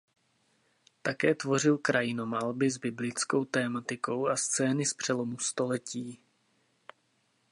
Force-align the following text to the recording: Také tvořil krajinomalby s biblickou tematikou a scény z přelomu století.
Také 1.01 1.35
tvořil 1.35 1.77
krajinomalby 1.77 2.71
s 2.71 2.77
biblickou 2.77 3.45
tematikou 3.45 4.27
a 4.27 4.37
scény 4.37 4.85
z 4.85 4.93
přelomu 4.93 5.37
století. 5.39 6.19